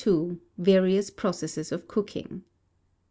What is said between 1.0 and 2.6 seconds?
Processes of Cooking.